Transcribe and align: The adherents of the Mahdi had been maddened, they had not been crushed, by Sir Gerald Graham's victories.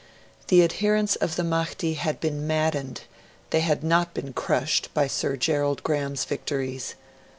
The 0.47 0.63
adherents 0.63 1.15
of 1.17 1.35
the 1.35 1.43
Mahdi 1.43 1.93
had 1.93 2.19
been 2.19 2.47
maddened, 2.47 3.01
they 3.51 3.59
had 3.59 3.83
not 3.83 4.15
been 4.15 4.33
crushed, 4.33 4.91
by 4.95 5.05
Sir 5.05 5.35
Gerald 5.37 5.83
Graham's 5.83 6.25
victories. 6.25 6.95